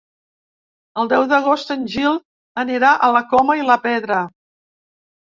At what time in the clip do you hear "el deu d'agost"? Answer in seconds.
1.01-1.73